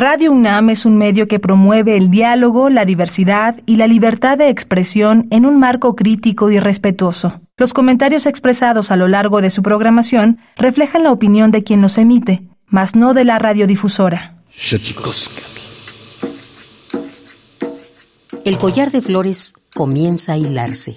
[0.00, 4.48] Radio UNAM es un medio que promueve el diálogo, la diversidad y la libertad de
[4.48, 7.40] expresión en un marco crítico y respetuoso.
[7.56, 11.98] Los comentarios expresados a lo largo de su programación reflejan la opinión de quien los
[11.98, 14.36] emite, mas no de la radiodifusora.
[18.44, 20.94] El collar de flores comienza a hilarse.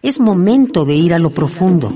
[0.00, 1.92] Es momento de ir a lo profundo.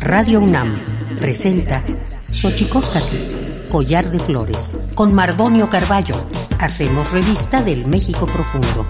[0.00, 0.76] Radio UNAM
[1.20, 1.84] presenta
[2.28, 3.45] Xochicóscatl
[3.76, 6.14] Collar de Flores, con Mardonio Carballo.
[6.60, 8.86] Hacemos revista del México Profundo.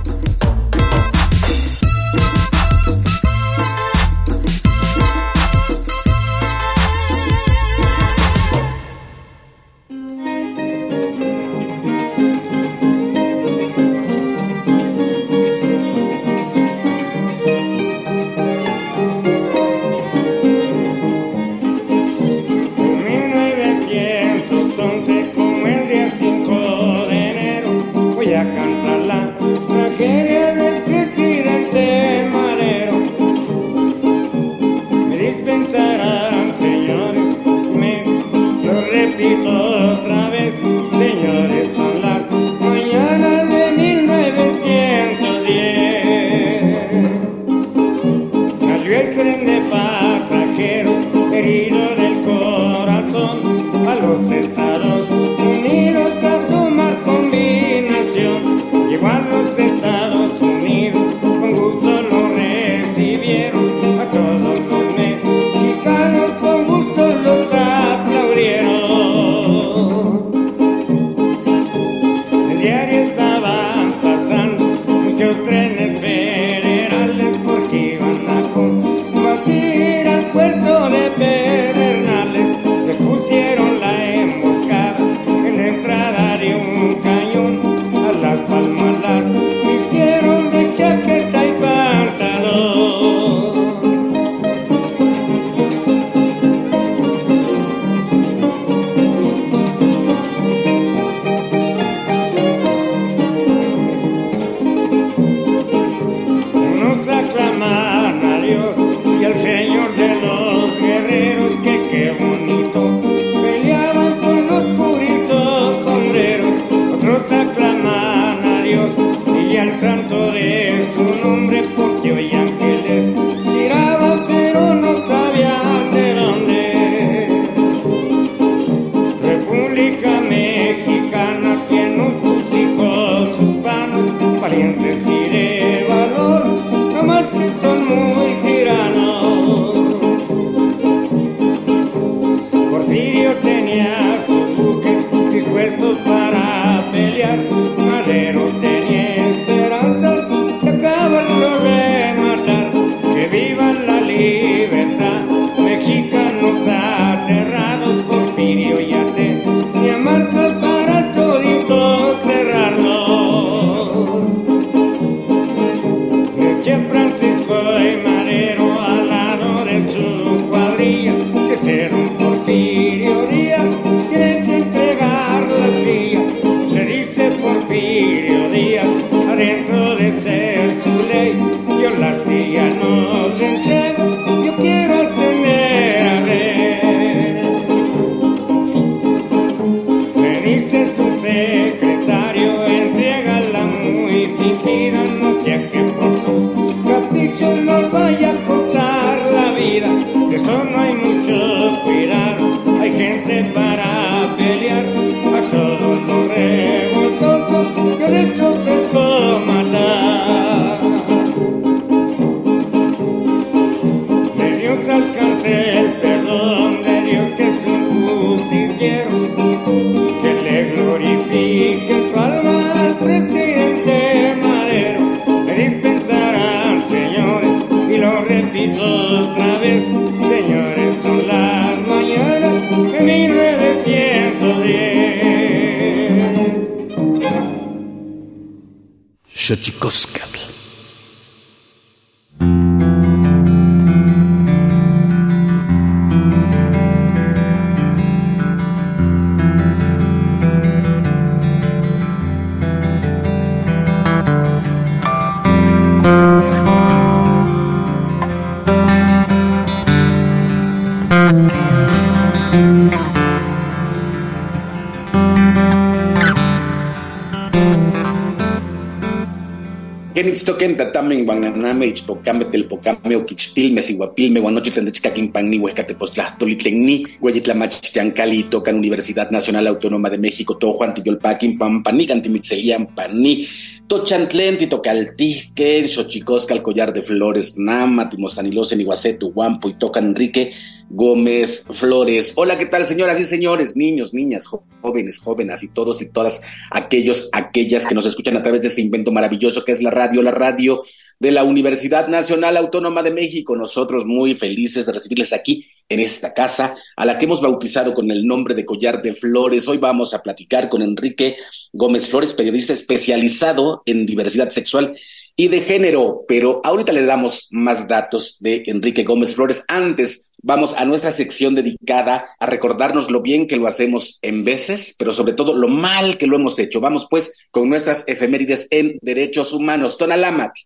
[270.58, 280.08] Kenitstoken tatamen guananame ichpocame telpocame oquichpilme siguapilme guanochi tendechcaquimpanni huescatepostlastolitlenni hueyitlamachtiancali tocan Universidad Nacional Autónoma
[280.08, 283.46] de México Juan tiyolpaquin pampani cantimitzelian pani
[283.86, 290.50] Tochantlen, Titocaltijque, Xochicosca, collar de flores, Nama, Timosanilos, en Iguacetu, Guampo y Tocan Enrique
[290.90, 292.32] Gómez Flores.
[292.36, 297.28] Hola, ¿qué tal, señoras y señores, niños, niñas, jóvenes, jóvenes y todos y todas aquellos,
[297.32, 300.32] aquellas que nos escuchan a través de este invento maravilloso que es la radio, la
[300.32, 300.82] radio
[301.18, 303.56] de la Universidad Nacional Autónoma de México.
[303.56, 308.10] Nosotros muy felices de recibirles aquí en esta casa, a la que hemos bautizado con
[308.10, 309.68] el nombre de Collar de Flores.
[309.68, 311.36] Hoy vamos a platicar con Enrique
[311.72, 314.96] Gómez Flores, periodista especializado en diversidad sexual
[315.36, 319.64] y de género, pero ahorita les damos más datos de Enrique Gómez Flores.
[319.68, 324.94] Antes, vamos a nuestra sección dedicada a recordarnos lo bien que lo hacemos en veces,
[324.96, 326.80] pero sobre todo lo mal que lo hemos hecho.
[326.80, 329.98] Vamos pues con nuestras efemérides en derechos humanos.
[329.98, 330.60] Tonalámatl.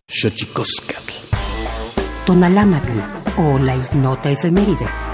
[2.25, 2.91] Tonalámatl
[3.37, 5.10] o la ignota efeméride.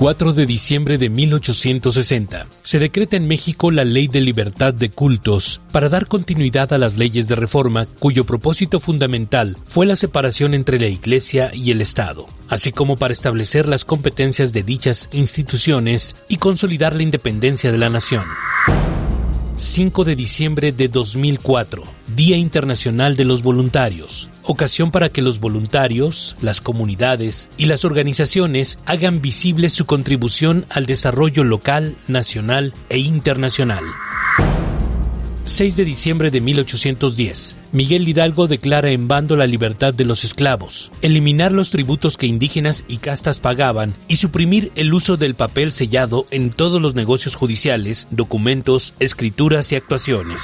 [0.00, 5.60] 4 de diciembre de 1860, se decreta en México la Ley de Libertad de Cultos
[5.72, 10.80] para dar continuidad a las leyes de reforma cuyo propósito fundamental fue la separación entre
[10.80, 16.38] la Iglesia y el Estado, así como para establecer las competencias de dichas instituciones y
[16.38, 18.24] consolidar la independencia de la nación.
[19.56, 21.82] 5 de diciembre de 2004,
[22.14, 28.78] Día Internacional de los Voluntarios, ocasión para que los voluntarios, las comunidades y las organizaciones
[28.86, 33.84] hagan visible su contribución al desarrollo local, nacional e internacional.
[35.44, 40.90] 6 de diciembre de 1810, Miguel Hidalgo declara en bando la libertad de los esclavos,
[41.02, 46.26] eliminar los tributos que indígenas y castas pagaban y suprimir el uso del papel sellado
[46.32, 50.42] en todos los negocios judiciales, documentos, escrituras y actuaciones.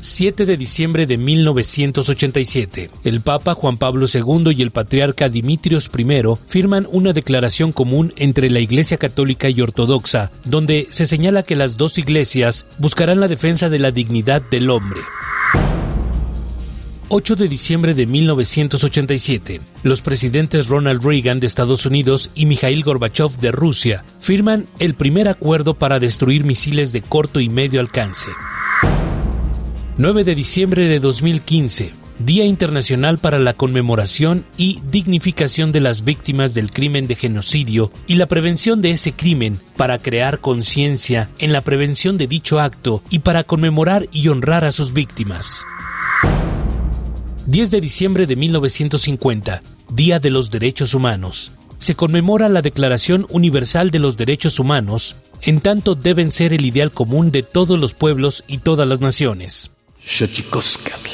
[0.00, 2.90] 7 de diciembre de 1987.
[3.04, 8.50] El Papa Juan Pablo II y el patriarca Dimitrios I firman una declaración común entre
[8.50, 13.68] la Iglesia Católica y Ortodoxa, donde se señala que las dos iglesias buscarán la defensa
[13.68, 15.00] de la dignidad del hombre.
[17.12, 23.32] 8 de diciembre de 1987, los presidentes Ronald Reagan de Estados Unidos y Mikhail Gorbachev
[23.40, 28.28] de Rusia firman el primer acuerdo para destruir misiles de corto y medio alcance.
[30.00, 36.54] 9 de diciembre de 2015, Día Internacional para la Conmemoración y Dignificación de las Víctimas
[36.54, 41.60] del Crimen de Genocidio y la Prevención de ese crimen para crear conciencia en la
[41.60, 45.66] prevención de dicho acto y para conmemorar y honrar a sus víctimas.
[47.44, 49.60] 10 de diciembre de 1950,
[49.90, 51.52] Día de los Derechos Humanos.
[51.78, 56.90] Se conmemora la Declaración Universal de los Derechos Humanos, en tanto deben ser el ideal
[56.90, 59.72] común de todos los pueblos y todas las naciones.
[60.04, 61.10] Xochicoscatl.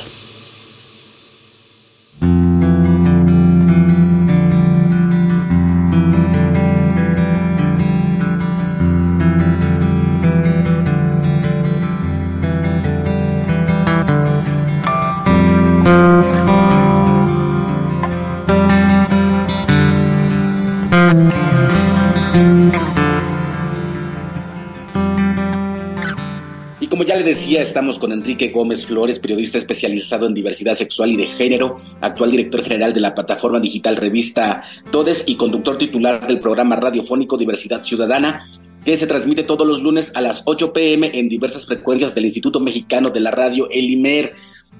[27.26, 32.30] Decía, estamos con Enrique Gómez Flores, periodista especializado en diversidad sexual y de género, actual
[32.30, 37.82] director general de la plataforma digital revista Todes y conductor titular del programa radiofónico Diversidad
[37.82, 38.48] Ciudadana,
[38.84, 42.60] que se transmite todos los lunes a las 8 pm en diversas frecuencias del Instituto
[42.60, 44.32] Mexicano de la Radio, el IMER.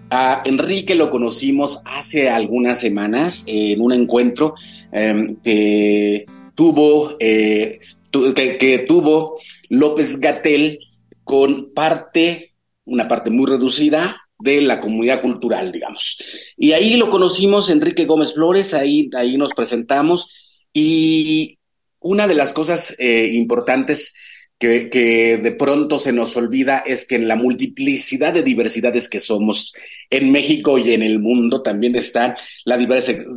[0.08, 4.54] A Enrique lo conocimos hace algunas semanas en un encuentro
[4.92, 7.80] em, que tuvo, eh,
[8.12, 9.38] que tuvo
[9.68, 10.78] López Gatel
[11.26, 12.54] con parte,
[12.84, 16.22] una parte muy reducida de la comunidad cultural, digamos.
[16.56, 21.58] Y ahí lo conocimos, Enrique Gómez Flores, ahí, ahí nos presentamos y
[21.98, 24.14] una de las cosas eh, importantes
[24.56, 24.88] que,
[25.42, 29.74] de pronto se nos olvida es que en la multiplicidad de diversidades que somos
[30.10, 32.76] en México y en el mundo también está la,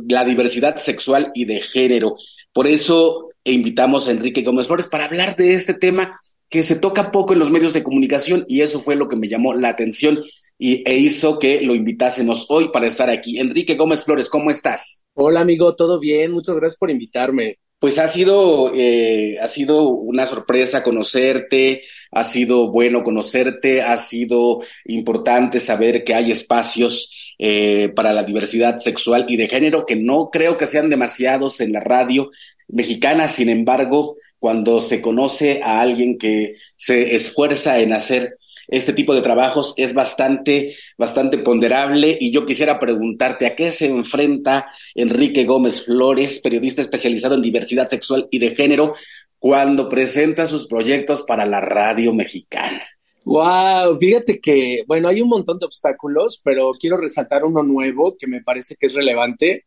[0.08, 2.16] la diversidad sexual y de género.
[2.52, 6.20] Por eso invitamos a Enrique Gómez Flores para hablar de este tema
[6.50, 9.28] que se toca poco en los medios de comunicación y eso fue lo que me
[9.28, 10.20] llamó la atención
[10.58, 13.38] y, e hizo que lo invitásemos hoy para estar aquí.
[13.38, 15.04] Enrique Gómez Flores, ¿cómo estás?
[15.14, 17.58] Hola amigo, todo bien, muchas gracias por invitarme.
[17.78, 24.58] Pues ha sido, eh, ha sido una sorpresa conocerte, ha sido bueno conocerte, ha sido
[24.84, 30.28] importante saber que hay espacios eh, para la diversidad sexual y de género, que no
[30.30, 32.30] creo que sean demasiados en la radio
[32.68, 39.14] mexicana, sin embargo, cuando se conoce a alguien que se esfuerza en hacer este tipo
[39.14, 45.44] de trabajos es bastante, bastante ponderable y yo quisiera preguntarte a qué se enfrenta Enrique
[45.44, 48.94] Gómez Flores, periodista especializado en diversidad sexual y de género,
[49.38, 52.82] cuando presenta sus proyectos para la radio mexicana.
[53.24, 58.26] Wow, fíjate que, bueno, hay un montón de obstáculos, pero quiero resaltar uno nuevo que
[58.26, 59.66] me parece que es relevante,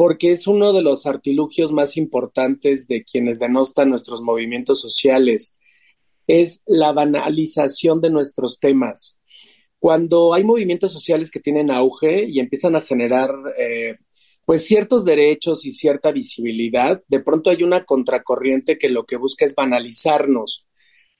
[0.00, 5.58] porque es uno de los artilugios más importantes de quienes denostan nuestros movimientos sociales
[6.26, 9.20] es la banalización de nuestros temas.
[9.78, 13.28] Cuando hay movimientos sociales que tienen auge y empiezan a generar
[13.58, 13.96] eh,
[14.46, 19.44] pues ciertos derechos y cierta visibilidad, de pronto hay una contracorriente que lo que busca
[19.44, 20.66] es banalizarnos.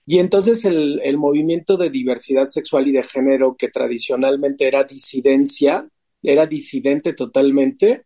[0.07, 5.87] Y entonces el, el movimiento de diversidad sexual y de género, que tradicionalmente era disidencia,
[6.23, 8.05] era disidente totalmente,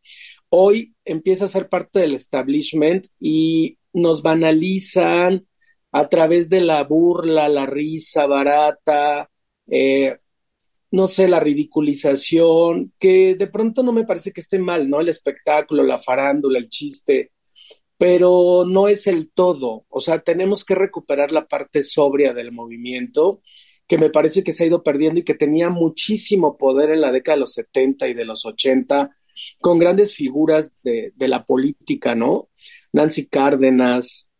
[0.56, 5.46] hoy empieza a ser parte del establishment y nos banalizan,
[5.90, 9.30] a través de la burla, la risa barata,
[9.68, 10.18] eh,
[10.90, 15.00] no sé, la ridiculización, que de pronto no me parece que esté mal, ¿no?
[15.00, 17.32] El espectáculo, la farándula, el chiste,
[17.98, 19.86] pero no es el todo.
[19.88, 23.40] O sea, tenemos que recuperar la parte sobria del movimiento,
[23.88, 27.12] que me parece que se ha ido perdiendo y que tenía muchísimo poder en la
[27.12, 29.10] década de los 70 y de los 80,
[29.60, 32.48] con grandes figuras de, de la política, ¿no?
[32.92, 34.30] Nancy Cárdenas,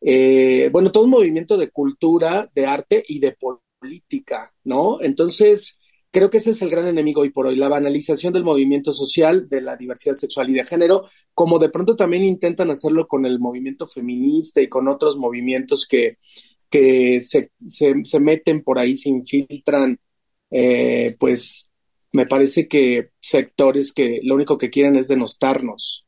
[0.00, 5.00] eh, bueno, todo un movimiento de cultura, de arte y de política, ¿no?
[5.00, 5.78] Entonces,
[6.10, 9.48] creo que ese es el gran enemigo hoy por hoy, la banalización del movimiento social,
[9.48, 13.38] de la diversidad sexual y de género, como de pronto también intentan hacerlo con el
[13.38, 16.18] movimiento feminista y con otros movimientos que,
[16.68, 19.98] que se, se, meten por ahí, se infiltran,
[20.50, 21.69] eh, pues
[22.12, 26.06] me parece que sectores que lo único que quieren es denostarnos.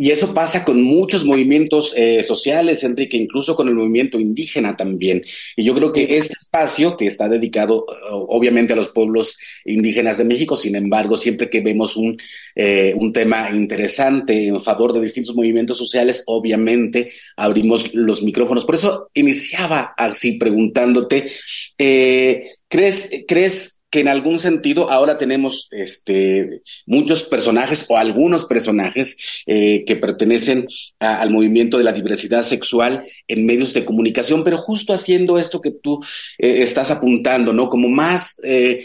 [0.00, 5.22] Y eso pasa con muchos movimientos eh, sociales, Enrique, incluso con el movimiento indígena también.
[5.56, 10.24] Y yo creo que este espacio, que está dedicado obviamente a los pueblos indígenas de
[10.24, 12.16] México, sin embargo, siempre que vemos un,
[12.54, 18.64] eh, un tema interesante en favor de distintos movimientos sociales, obviamente abrimos los micrófonos.
[18.64, 21.24] Por eso iniciaba así preguntándote,
[21.76, 29.42] eh, ¿crees, ¿crees que en algún sentido ahora tenemos este, muchos personajes o algunos personajes
[29.46, 30.68] eh, que pertenecen
[30.98, 35.70] al movimiento de la diversidad sexual en medios de comunicación, pero justo haciendo esto que
[35.70, 36.00] tú
[36.38, 37.68] eh, estás apuntando, ¿no?
[37.68, 38.84] Como más eh,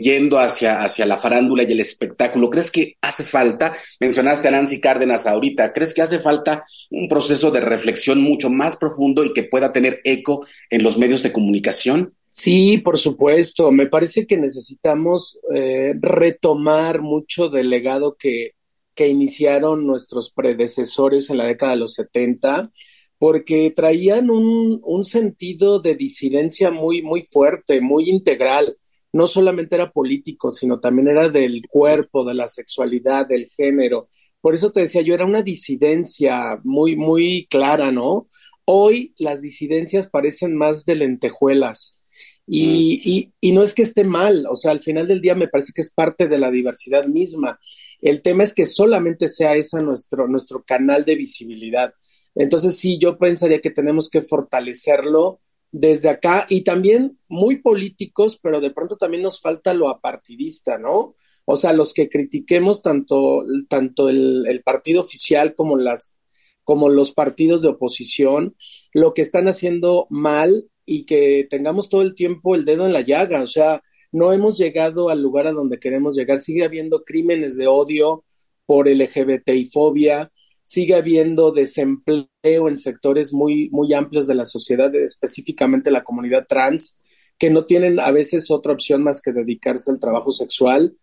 [0.00, 2.48] yendo hacia, hacia la farándula y el espectáculo.
[2.48, 7.50] ¿Crees que hace falta, mencionaste a Nancy Cárdenas ahorita, ¿crees que hace falta un proceso
[7.50, 12.14] de reflexión mucho más profundo y que pueda tener eco en los medios de comunicación?
[12.30, 13.70] Sí, por supuesto.
[13.72, 18.52] Me parece que necesitamos eh, retomar mucho del legado que,
[18.94, 22.70] que iniciaron nuestros predecesores en la década de los 70,
[23.18, 28.76] porque traían un, un sentido de disidencia muy, muy fuerte, muy integral.
[29.12, 34.08] No solamente era político, sino también era del cuerpo, de la sexualidad, del género.
[34.40, 38.28] Por eso te decía, yo era una disidencia muy, muy clara, ¿no?
[38.64, 41.99] Hoy las disidencias parecen más de lentejuelas
[42.46, 45.72] y, y, no es que esté mal, o sea, al final del día me parece
[45.72, 47.60] que es parte de la diversidad misma.
[48.00, 51.94] El tema es que solamente sea esa nuestro, nuestro canal de visibilidad.
[52.34, 58.60] Entonces sí, yo pensaría que tenemos que fortalecerlo desde acá y también muy políticos, pero
[58.60, 61.14] de pronto también nos falta lo apartidista, ¿no?
[61.44, 66.16] O sea, los que critiquemos tanto, tanto el, el partido oficial como las
[66.64, 68.54] como los partidos de oposición,
[68.92, 73.02] lo que están haciendo mal y que tengamos todo el tiempo el dedo en la
[73.02, 73.80] llaga, o sea,
[74.10, 78.24] no hemos llegado al lugar a donde queremos llegar, sigue habiendo crímenes de odio
[78.66, 80.32] por LGBTI fobia,
[80.64, 87.00] sigue habiendo desempleo en sectores muy, muy amplios de la sociedad, específicamente la comunidad trans,
[87.38, 90.96] que no tienen a veces otra opción más que dedicarse al trabajo sexual.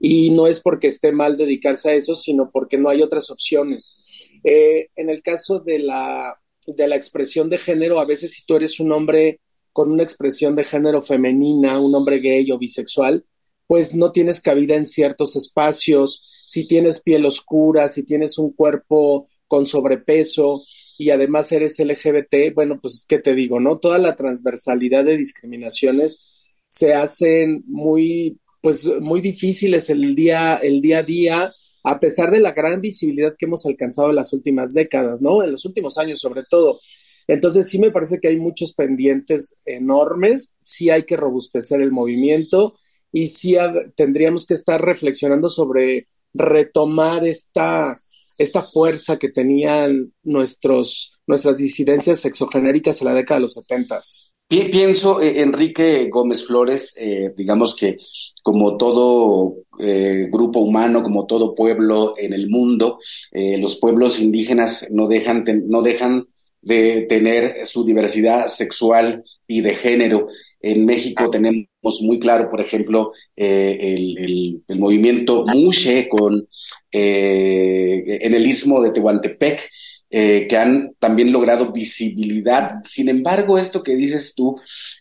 [0.00, 3.98] Y no es porque esté mal dedicarse a eso, sino porque no hay otras opciones.
[4.42, 6.34] Eh, en el caso de la,
[6.66, 9.40] de la expresión de género, a veces si tú eres un hombre
[9.72, 13.24] con una expresión de género femenina, un hombre gay o bisexual,
[13.66, 19.28] pues no tienes cabida en ciertos espacios, si tienes piel oscura, si tienes un cuerpo
[19.46, 20.62] con sobrepeso
[20.98, 23.78] y además eres LGBT, bueno, pues qué te digo, ¿no?
[23.78, 26.24] Toda la transversalidad de discriminaciones
[26.66, 31.54] se hacen muy, pues muy difíciles el día, el día a día,
[31.84, 35.44] a pesar de la gran visibilidad que hemos alcanzado en las últimas décadas, ¿no?
[35.44, 36.80] En los últimos años sobre todo.
[37.28, 42.74] Entonces sí me parece que hay muchos pendientes enormes, sí hay que robustecer el movimiento
[43.12, 43.56] y sí
[43.96, 47.98] tendríamos que estar reflexionando sobre retomar esta,
[48.38, 54.33] esta fuerza que tenían nuestros, nuestras disidencias sexogenéricas en la década de los setentas.
[54.46, 57.96] Pienso, eh, Enrique Gómez Flores, eh, digamos que
[58.42, 62.98] como todo eh, grupo humano, como todo pueblo en el mundo,
[63.32, 66.26] los pueblos indígenas no dejan, no dejan
[66.60, 70.28] de tener su diversidad sexual y de género.
[70.60, 76.46] En México tenemos muy claro, por ejemplo, el, el, movimiento Mushe con,
[76.90, 79.70] en el istmo de Tehuantepec,
[80.16, 82.70] eh, que han también logrado visibilidad.
[82.84, 84.54] Sin embargo, esto que dices tú,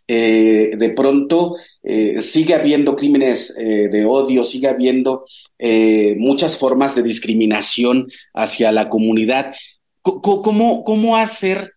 [0.08, 5.26] eh, de pronto eh, sigue habiendo crímenes de odio, sigue habiendo
[6.18, 9.54] muchas formas de discriminación hacia la comunidad.
[10.02, 11.74] ¿Cómo, ¿Cómo hacer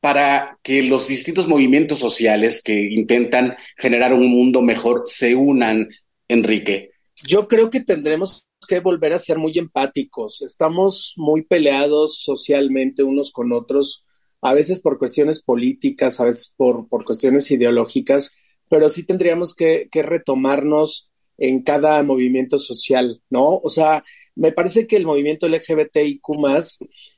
[0.00, 5.88] para que los distintos movimientos sociales que intentan generar un mundo mejor se unan,
[6.28, 6.90] Enrique?
[7.26, 10.42] Yo creo que tendremos que volver a ser muy empáticos.
[10.42, 14.04] Estamos muy peleados socialmente unos con otros,
[14.42, 18.32] a veces por cuestiones políticas, a veces por, por cuestiones ideológicas,
[18.68, 23.60] pero sí tendríamos que, que, retomarnos en cada movimiento social, ¿no?
[23.62, 24.04] O sea,
[24.34, 26.22] me parece que el movimiento LGBTIQ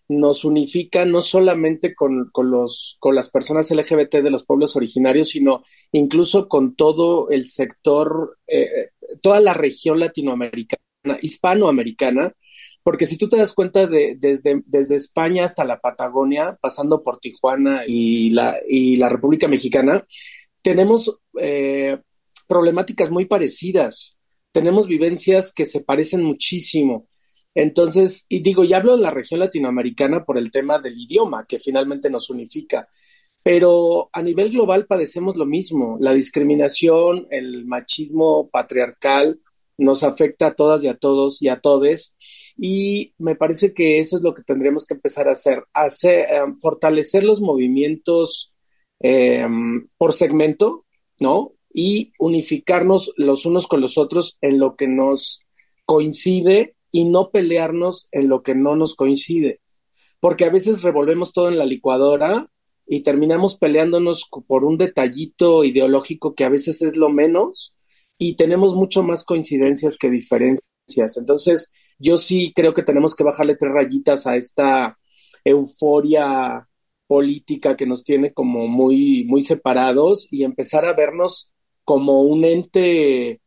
[0.09, 5.31] nos unifica no solamente con, con, los, con las personas LGBT de los pueblos originarios,
[5.31, 8.91] sino incluso con todo el sector, eh,
[9.21, 10.83] toda la región latinoamericana
[11.21, 12.33] hispanoamericana,
[12.83, 17.83] porque si tú te das cuenta de desde, España hasta la Patagonia, pasando por Tijuana
[17.87, 20.05] y la, y la República Mexicana,
[20.63, 21.99] tenemos eh,
[22.47, 24.19] problemáticas muy parecidas,
[24.53, 27.07] tenemos vivencias que se parecen muchísimo.
[27.55, 31.59] Entonces, y digo, ya hablo de la región latinoamericana por el tema del idioma, que
[31.59, 32.89] finalmente nos unifica,
[33.43, 39.41] pero a nivel global padecemos lo mismo, la discriminación, el machismo patriarcal,
[39.79, 42.15] nos afecta a todas y a todos y a todes.
[42.57, 46.59] Y me parece que eso es lo que tendríamos que empezar a hacer, hacer em,
[46.59, 48.55] fortalecer los movimientos
[49.01, 50.85] em, por segmento,
[51.21, 51.55] ¿no?
[51.73, 55.41] Y unificarnos los unos con los otros en lo que nos
[55.87, 59.61] coincide y no pelearnos en lo que no nos coincide.
[60.21, 62.51] Porque a veces revolvemos todo en la licuadora
[62.87, 67.78] y terminamos peleándonos por un detallito ideológico que a veces es lo menos
[68.19, 71.17] y tenemos mucho más coincidencias que diferencias.
[71.17, 74.99] Entonces, yo sí creo que tenemos que bajarle tres rayitas a esta
[75.45, 76.69] euforia
[77.07, 81.53] política que nos tiene como muy, muy separados y empezar a vernos
[81.85, 83.41] como un ente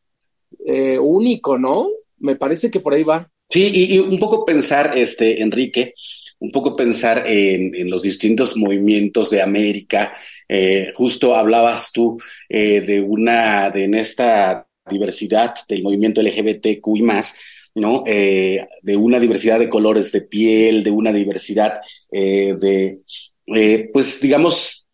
[0.65, 1.89] eh, único, ¿no?
[2.17, 3.29] Me parece que por ahí va.
[3.49, 5.93] Sí, y, y, un poco pensar, este, Enrique,
[6.41, 10.11] un poco pensar en, los distintos movimientos de América.
[10.49, 12.17] Eh, justo hablabas tú
[12.49, 17.35] eh, de una, de en esta diversidad del movimiento LGBTQI más,
[17.75, 18.03] ¿no?
[18.07, 21.79] Eh, de una diversidad de colores de piel, de una diversidad
[22.11, 23.01] de,
[23.93, 24.87] pues digamos,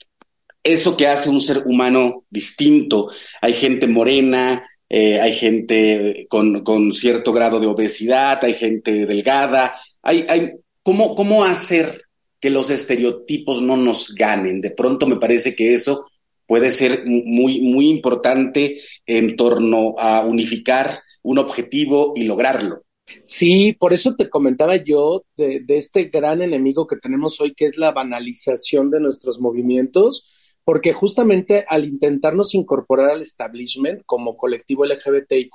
[0.61, 3.09] eso que hace un ser humano distinto.
[3.41, 10.25] Hay gente morena, hay gente con, con, cierto grado de obesidad, hay gente delgada, hay,
[10.27, 10.51] hay
[10.87, 11.99] ¿Cómo, hacer
[12.39, 14.61] que los estereotipos no nos ganen?
[14.61, 16.05] De pronto me parece que eso
[16.45, 22.83] puede ser muy, muy importante en torno a unificar un objetivo y lograrlo.
[23.25, 27.77] Sí, por eso te comentaba yo de, este gran enemigo que tenemos hoy, que es
[27.77, 30.31] la banalización de nuestros movimientos,
[30.63, 35.51] porque justamente al intentarnos incorporar al establishment como colectivo LGBTIQ,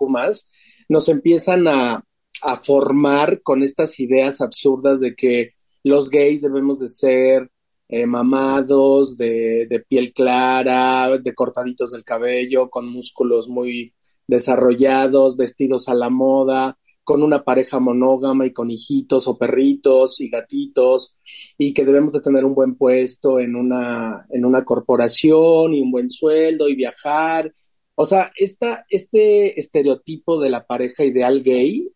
[0.91, 2.05] nos empiezan a,
[2.43, 7.51] a formar con estas ideas absurdas de que los gays debemos de ser
[7.89, 13.93] eh, mamados, de, de, piel clara, de cortaditos del cabello, con músculos muy
[14.27, 20.29] desarrollados, vestidos a la moda, con una pareja monógama y con hijitos o perritos y
[20.29, 21.19] gatitos,
[21.59, 25.91] y que debemos de tener un buen puesto en una, en una corporación y un
[25.91, 27.53] buen sueldo y viajar.
[27.95, 31.93] O sea, esta, este estereotipo de la pareja ideal gay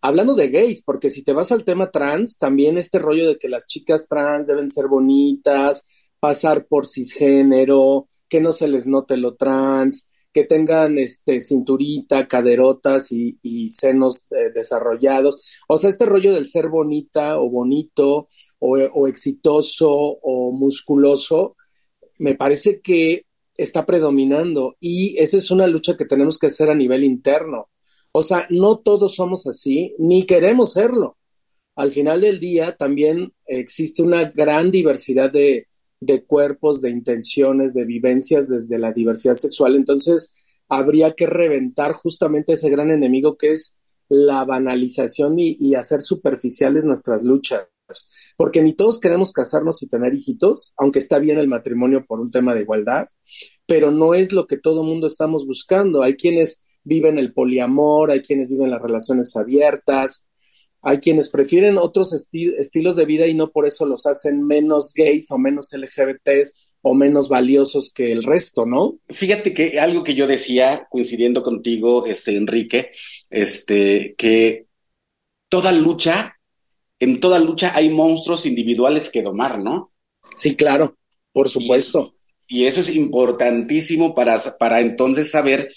[0.00, 3.48] hablando de gays, porque si te vas al tema trans, también este rollo de que
[3.48, 5.86] las chicas trans deben ser bonitas,
[6.20, 13.10] pasar por cisgénero, que no se les note lo trans, que tengan este cinturita, caderotas
[13.12, 15.42] y, senos eh, desarrollados.
[15.68, 18.28] O sea, este rollo del ser bonita o bonito
[18.60, 21.56] o exitoso o musculoso,
[22.18, 23.24] me parece que
[23.56, 27.68] está predominando y esa es una lucha que tenemos que hacer a nivel interno
[28.18, 31.16] o sea, no todos somos así, ni queremos serlo.
[31.76, 35.68] Al final del día también existe una gran diversidad de,
[36.26, 39.76] cuerpos, de intenciones, de vivencias desde la diversidad sexual.
[39.76, 40.34] Entonces,
[40.68, 43.76] habría que reventar justamente ese gran enemigo que es
[44.08, 47.68] la banalización y, y hacer superficiales nuestras luchas
[48.36, 52.30] porque ni todos queremos casarnos y tener hijitos, aunque está bien el matrimonio por un
[52.30, 53.06] tema de igualdad,
[53.66, 56.02] pero no es lo que todo mundo estamos buscando.
[56.02, 60.26] Hay quienes viven el poliamor, hay quienes viven las relaciones abiertas,
[60.80, 65.30] hay quienes prefieren otros estilos de vida y no por eso los hacen menos gays
[65.30, 68.98] o menos LGBTs o menos valiosos que el resto, ¿no?
[69.08, 72.92] Fíjate que algo que yo decía, coincidiendo contigo, este, Enrique,
[73.28, 74.66] este, que
[75.48, 76.36] toda lucha,
[77.00, 79.92] en toda lucha hay monstruos individuales que domar, ¿no?
[80.36, 80.96] Sí, claro,
[81.32, 82.14] por supuesto.
[82.46, 85.70] Y eso, es importantísimo para, para entonces saber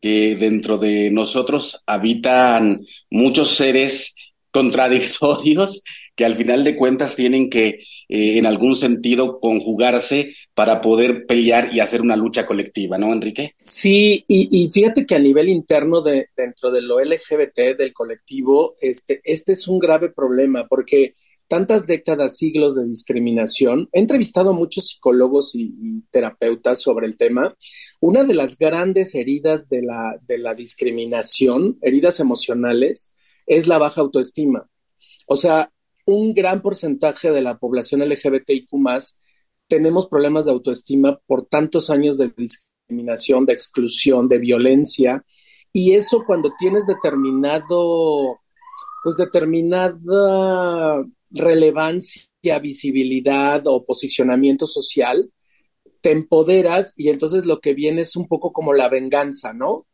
[0.00, 4.14] que dentro de nosotros habitan muchos seres
[4.50, 5.82] contradictorios
[6.18, 11.72] que al final de cuentas tienen que eh, en algún sentido conjugarse para poder pelear
[11.72, 13.54] y hacer una lucha colectiva, ¿no, Enrique?
[13.64, 19.20] Sí, y, fíjate que a nivel interno de, dentro de lo LGBT, del colectivo, este,
[19.22, 21.14] este es un grave problema porque
[21.48, 23.88] tantas décadas, siglos de discriminación.
[23.92, 27.56] He entrevistado a muchos psicólogos y, terapeutas sobre el tema.
[28.00, 33.14] Una de las grandes heridas de la, de la discriminación, heridas emocionales,
[33.46, 34.68] es la baja autoestima.
[35.26, 35.72] O sea,
[36.06, 38.70] un gran porcentaje de la población LGBTIQ
[39.68, 45.24] tenemos problemas de autoestima por tantos años de discriminación, de exclusión, de violencia.
[45.72, 48.38] Y eso cuando tienes determinado,
[49.04, 55.30] pues determinada relevancia, visibilidad o posicionamiento social,
[56.00, 59.86] te empoderas y entonces lo que viene es un poco como la venganza, ¿no?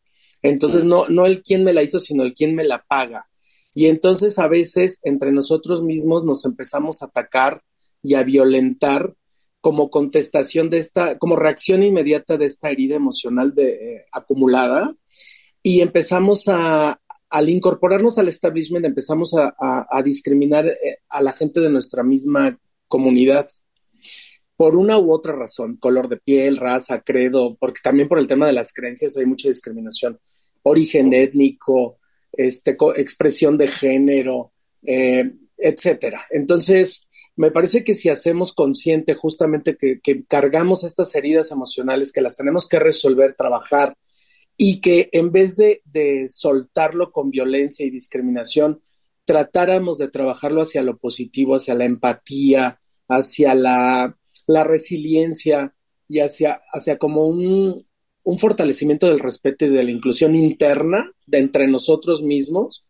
[0.43, 3.29] Entonces no, no el quién me la hizo, sino el quién me la paga.
[3.73, 7.63] Y entonces a veces entre nosotros mismos nos empezamos a atacar
[8.03, 9.15] y a violentar
[9.61, 14.95] como contestación de esta, como reacción inmediata de esta herida emocional de, eh, acumulada.
[15.63, 17.01] Y empezamos a,
[17.35, 22.57] al incorporarnos al establishment, empezamos a, a, discriminar eh, a la gente de nuestra misma
[22.87, 23.49] comunidad.
[24.55, 28.47] Por una u otra razón, color de piel, raza, credo, porque también por el tema
[28.47, 30.21] de las creencias hay mucha discriminación,
[30.63, 31.99] origen étnico,
[32.33, 34.53] este, expresión de género,
[34.85, 36.27] eh, etcétera.
[36.31, 42.37] Entonces, me parece que si hacemos consciente justamente que, cargamos estas heridas emocionales, que las
[42.37, 43.97] tenemos que resolver, trabajar,
[44.57, 45.83] y que en vez de,
[46.29, 48.83] soltarlo con violencia y discriminación,
[49.25, 55.75] tratáramos de trabajarlo hacia lo positivo, hacia la empatía, hacia la, resiliencia
[56.09, 56.61] y hacia,
[56.99, 57.83] como un,
[58.23, 62.85] un fortalecimiento del respeto y de la inclusión interna de entre nosotros mismos,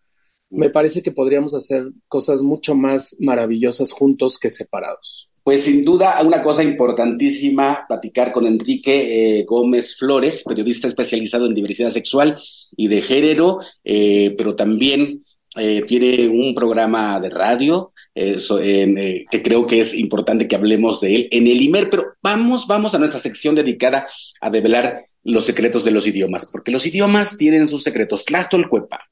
[0.51, 5.29] me parece que podríamos hacer cosas mucho más maravillosas juntos que separados.
[5.45, 11.53] Pues sin duda, una cosa importantísima, platicar con Enrique eh, Gómez Flores, periodista especializado en
[11.53, 12.35] diversidad sexual
[12.75, 15.23] y de género, eh, pero también
[15.59, 21.29] eh, tiene un programa de radio que creo que es importante que hablemos de él
[21.31, 24.09] en el IMER, pero vamos, vamos a nuestra sección dedicada
[24.41, 28.25] a develar los secretos de los idiomas, porque los idiomas tienen sus secretos.
[28.25, 29.11] Tlachtolcuepa.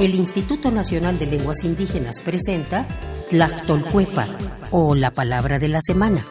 [0.00, 2.86] El Instituto Nacional de Lenguas Indígenas presenta
[3.28, 4.28] Tlachtolcuepa
[4.70, 6.24] o la palabra de la semana.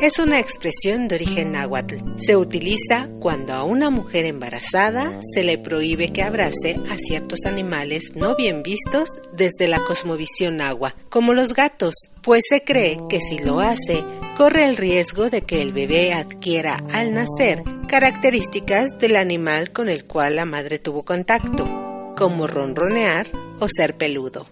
[0.00, 1.96] Es una expresión de origen náhuatl.
[2.16, 8.12] Se utiliza cuando a una mujer embarazada se le prohíbe que abrace a ciertos animales
[8.14, 13.38] no bien vistos desde la cosmovisión náhuatl, como los gatos, pues se cree que si
[13.38, 14.04] lo hace,
[14.36, 20.04] corre el riesgo de que el bebé adquiera al nacer características del animal con el
[20.04, 23.26] cual la madre tuvo contacto, como ronronear
[23.60, 24.46] o ser peludo.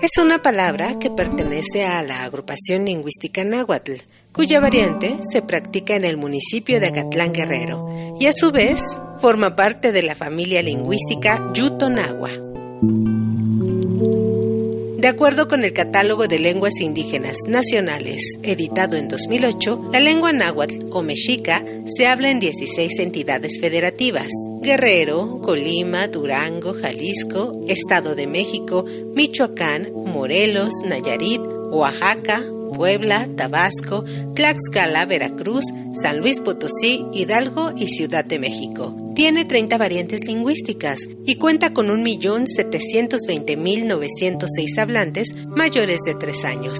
[0.00, 3.92] Es una palabra que pertenece a la agrupación lingüística náhuatl,
[4.32, 9.54] cuya variante se practica en el municipio de Acatlán Guerrero y a su vez forma
[9.56, 12.30] parte de la familia lingüística Yutonagua.
[15.04, 20.86] De acuerdo con el Catálogo de Lenguas Indígenas Nacionales, editado en 2008, la lengua náhuatl
[20.92, 24.28] o mexica se habla en 16 entidades federativas:
[24.62, 32.42] Guerrero, Colima, Durango, Jalisco, Estado de México, Michoacán, Morelos, Nayarit, Oaxaca,
[32.74, 35.66] Puebla, Tabasco, Tlaxcala, Veracruz,
[36.00, 41.86] San Luis Potosí, Hidalgo y Ciudad de México tiene 30 variantes lingüísticas y cuenta con
[41.88, 46.78] 1.720.906 hablantes mayores de 3 años.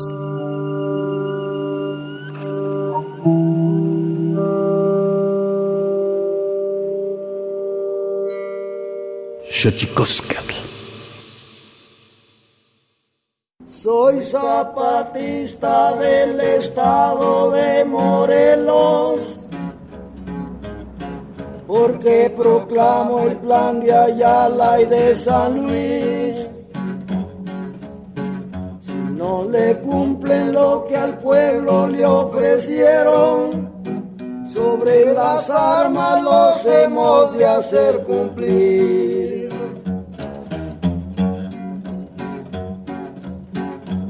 [13.66, 19.43] Soy zapatista del estado de Morelos
[21.66, 26.46] porque proclamo el plan de Ayala y de San Luis.
[28.80, 33.72] Si no le cumplen lo que al pueblo le ofrecieron,
[34.46, 39.44] sobre las armas los hemos de hacer cumplir.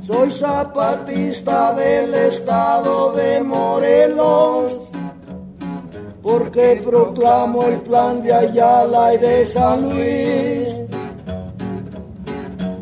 [0.02, 4.83] Soy zapatista del estado de Morelos,
[6.24, 10.80] porque proclamo el plan de Ayala y de San Luis.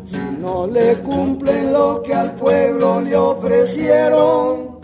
[0.05, 4.79] Si no le cumplen lo que al pueblo le ofrecieron,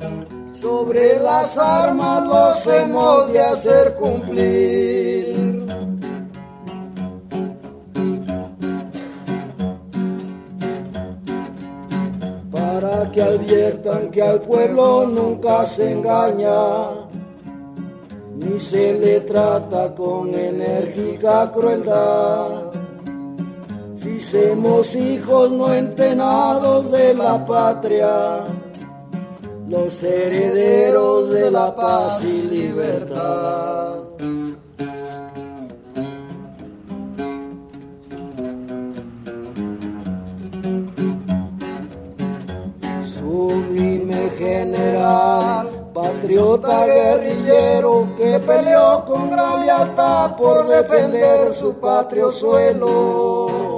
[0.52, 5.66] sobre las armas los hemos de hacer cumplir.
[12.52, 17.09] Para que adviertan que al pueblo nunca se engaña,
[18.40, 22.72] ni se le trata con enérgica crueldad.
[23.96, 28.46] Si somos hijos no entenados de la patria,
[29.68, 33.98] los herederos de la paz y libertad.
[46.20, 53.78] Patriota guerrillero que peleó con gran lealtad por defender su patrio suelo.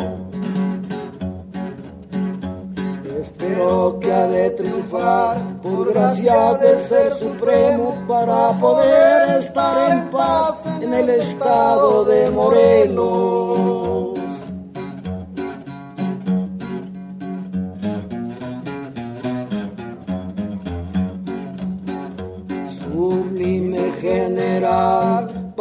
[3.19, 10.63] Espero que ha de triunfar por gracia del Ser Supremo para poder estar en paz
[10.81, 14.00] en el estado de Morelos.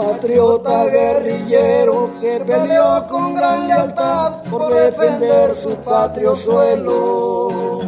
[0.00, 7.80] Patriota guerrillero que peleó con gran lealtad por defender su patrio suelo.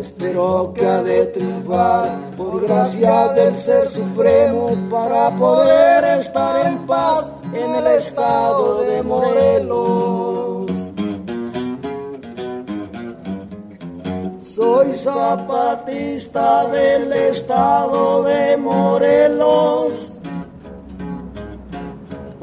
[0.00, 7.30] Espero que ha de triunfar por gracia del Ser Supremo para poder estar en paz
[7.52, 10.66] en el estado de Morelos.
[14.56, 20.05] Soy zapatista del estado de Morelos,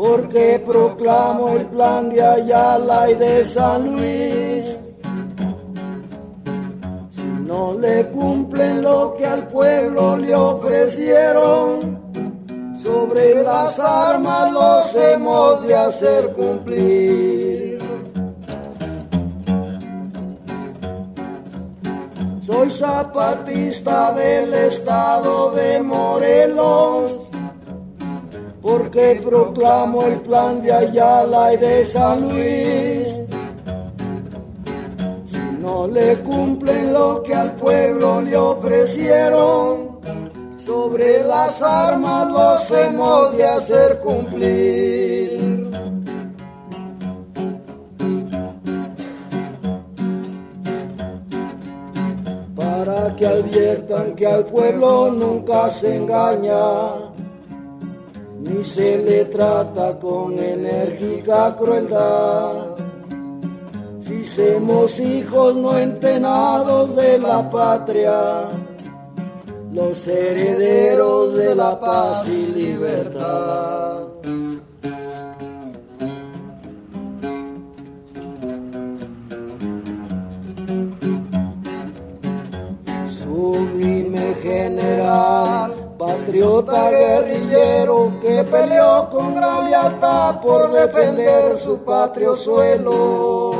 [0.04, 4.78] porque proclamo el plan de Ayala y de San Luis.
[7.10, 12.02] Si no le cumplen lo que al pueblo le ofrecieron,
[12.78, 17.80] sobre las armas los hemos de hacer cumplir.
[22.42, 27.22] Soy zapatista del estado de Morelos,
[28.63, 33.19] porque proclamo el plan de Ayala y de San Luis.
[35.26, 39.99] Si no le cumplen lo que al pueblo le ofrecieron,
[40.58, 45.43] sobre las armas los hemos de hacer cumplir.
[52.56, 57.03] para que adviertan que al pueblo nunca se engaña,
[58.43, 62.75] ni se le trata con enérgica crueldad.
[63.99, 68.49] Si somos hijos no entenados de la patria,
[69.71, 74.12] los herederos de la paz y libertad.
[86.34, 93.52] Patriota guerrillero que peleó con gran lealtad por defender su patrio suelo.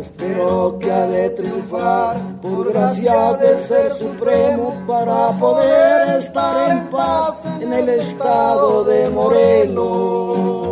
[0.00, 7.44] Espero que ha de triunfar por gracia del Ser Supremo para poder estar en paz
[7.60, 10.69] en el estado de Morelos.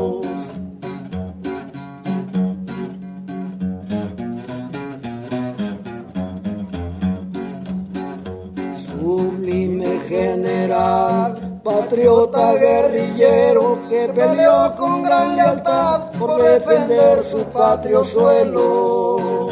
[11.62, 19.48] patriota guerrillero que peleó con gran lealtad por defender su patrio suelo.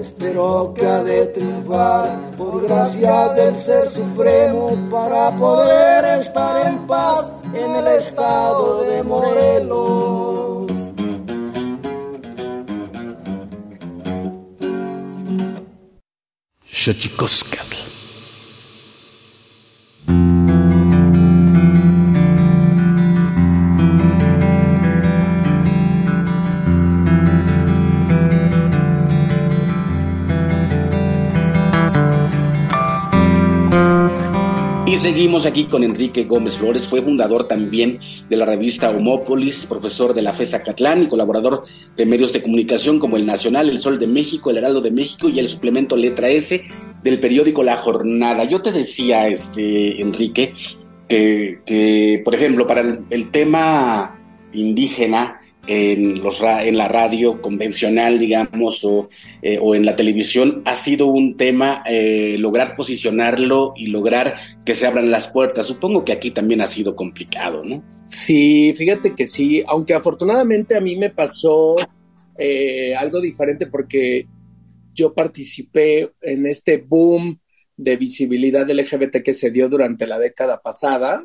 [0.00, 7.32] Espero que ha de triunfar por gracia del Ser Supremo para poder estar en paz
[7.52, 10.70] en el estado de Morelos.
[16.70, 17.65] Xochicosca.
[35.06, 40.20] Seguimos aquí con Enrique Gómez Flores, fue fundador también de la revista Homópolis, profesor de
[40.20, 41.62] la FESA Catlán y colaborador
[41.96, 45.28] de medios de comunicación como El Nacional, El Sol de México, El Heraldo de México
[45.28, 46.60] y el suplemento Letra S
[47.04, 48.42] del periódico La Jornada.
[48.42, 50.54] Yo te decía, este, Enrique,
[51.06, 54.18] que, por ejemplo, para el tema
[54.52, 59.08] indígena, en, los, en la radio convencional, digamos, o,
[59.42, 64.74] eh, o, en la televisión, ha sido un tema eh, lograr posicionarlo y lograr que
[64.74, 65.66] se abran las puertas.
[65.66, 67.82] Supongo que aquí también ha sido complicado, ¿no?
[68.08, 71.76] Sí, fíjate que sí, aunque afortunadamente a mí me pasó
[72.38, 74.26] eh, algo diferente porque
[74.94, 77.38] yo participé en este boom
[77.76, 81.24] de visibilidad LGBT que se dio durante la década pasada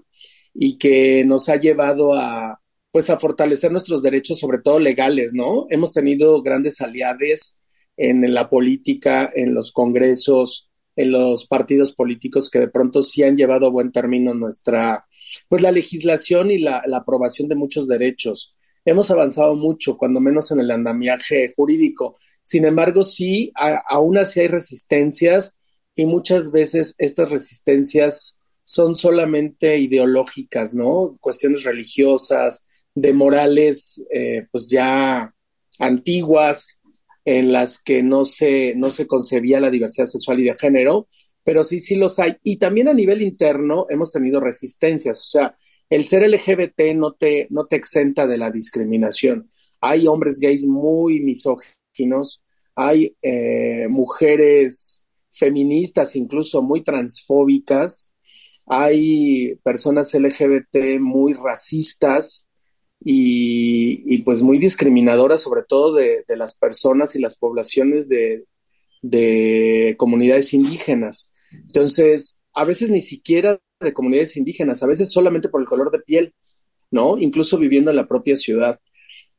[0.53, 2.60] y que nos ha llevado a
[2.91, 5.65] pues a fortalecer nuestros derechos, sobre todo legales, ¿no?
[5.69, 7.57] Hemos tenido grandes aliados
[7.97, 13.37] en, la política, en los congresos, en los partidos políticos que de pronto sí han
[13.37, 15.05] llevado a buen término nuestra,
[15.47, 18.55] pues la legislación y la, aprobación de muchos derechos.
[18.83, 22.17] Hemos avanzado mucho, cuando menos en el andamiaje jurídico.
[22.43, 23.53] Sin embargo, sí,
[23.89, 25.57] aún así hay resistencias
[25.95, 31.17] y muchas veces estas resistencias son solamente ideológicas, ¿no?
[31.21, 35.33] Cuestiones religiosas, de morales eh, pues ya
[35.79, 36.81] antiguas
[37.25, 41.07] en las que no se, no se concebía la diversidad sexual y de género,
[41.43, 42.37] pero sí, sí los hay.
[42.43, 45.55] Y también a nivel interno hemos tenido resistencias, o sea,
[45.89, 49.49] el ser LGBT no te, no te exenta de la discriminación.
[49.81, 52.41] Hay hombres gays muy misóginos,
[52.75, 58.11] hay eh, mujeres feministas incluso muy transfóbicas,
[58.65, 62.47] hay personas LGBT muy racistas,
[63.03, 68.45] y, pues muy discriminadora, sobre todo de, las personas y las poblaciones de,
[69.97, 71.31] comunidades indígenas.
[71.51, 75.99] Entonces, a veces ni siquiera de comunidades indígenas, a veces solamente por el color de
[75.99, 76.33] piel,
[76.91, 77.17] ¿no?
[77.17, 78.79] Incluso viviendo en la propia ciudad.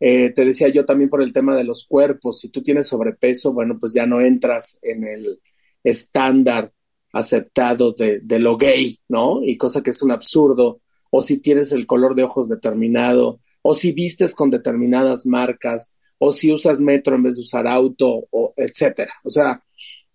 [0.01, 3.53] Eh, te decía yo también por el tema de los cuerpos, si tú tienes sobrepeso,
[3.53, 5.41] bueno, pues ya no entras en el
[5.85, 6.73] estándar
[7.13, 9.45] aceptado de, de lo gay, ¿no?
[9.45, 10.81] Y cosa que es un absurdo.
[11.11, 16.33] O si tienes el color de ojos determinado, o si vistes con determinadas marcas, o
[16.33, 19.13] si usas metro en vez de usar auto, o etcétera.
[19.25, 19.63] O sea,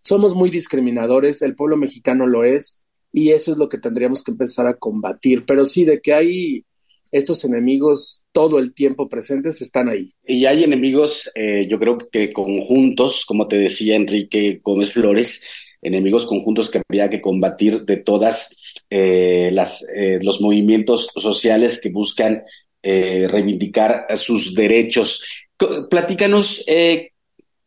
[0.01, 2.81] somos muy discriminadores, el pueblo mexicano lo es,
[3.11, 5.45] y eso es lo que tendríamos que empezar a combatir.
[5.45, 6.65] Pero sí, de que hay
[7.11, 10.13] estos enemigos todo el tiempo presentes, están ahí.
[10.25, 15.41] Y hay enemigos, eh, yo creo que conjuntos, como te decía Enrique Gómez Flores,
[15.81, 18.55] enemigos conjuntos que habría que combatir de todas
[18.89, 22.43] eh, las, eh, los movimientos sociales que buscan
[22.89, 25.45] eh, reivindicar sus derechos.
[25.89, 27.11] Platícanos eh,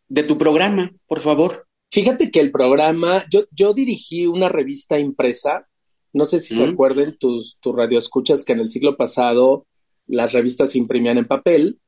[0.09, 1.66] de tu programa, por favor.
[1.90, 5.68] Fíjate que el programa, yo, yo dirigí una revista impresa,
[6.14, 9.66] no sé si se acuerden tus, tus radioescuchas que en el siglo pasado
[10.06, 11.78] las revistas se imprimían en papel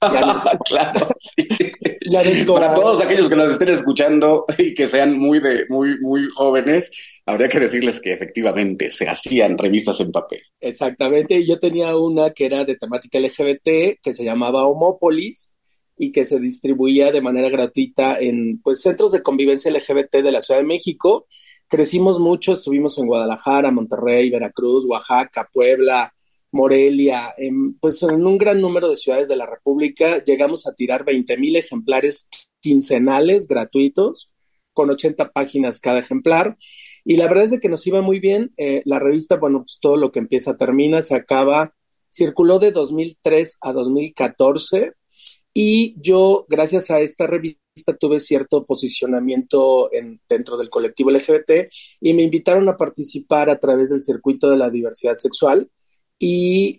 [0.64, 1.08] claro,
[2.54, 7.20] Para todos aquellos que nos estén escuchando y que sean muy de muy muy jóvenes,
[7.26, 10.40] habría que decirles que efectivamente se hacían revistas en papel.
[10.58, 15.52] Exactamente, yo tenía una que era de temática LGBT que se llamaba Homópolis
[15.98, 20.40] y que se distribuía de manera gratuita en pues centros de convivencia LGBT de la
[20.40, 21.26] Ciudad de México.
[21.68, 26.10] Crecimos mucho, estuvimos en Guadalajara, Monterrey, Veracruz, Oaxaca, Puebla,
[26.52, 31.04] Morelia, en, pues en un gran número de ciudades de la República llegamos a tirar
[31.04, 32.28] 20 mil ejemplares
[32.60, 34.30] quincenales gratuitos
[34.72, 36.56] con 80 páginas cada ejemplar.
[37.04, 38.52] Y la verdad es de que nos iba muy bien.
[38.56, 41.74] Eh, la revista, bueno, pues todo lo que empieza termina, se acaba.
[42.08, 44.92] Circuló de 2003 a 2014
[45.52, 51.68] y yo, gracias a esta revista, tuve cierto posicionamiento en, dentro del colectivo LGBT
[52.00, 55.68] y me invitaron a participar a través del circuito de la diversidad sexual
[56.22, 56.76] y